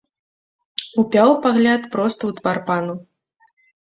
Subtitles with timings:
[1.03, 2.95] Упяў пагляд проста ў твар пану.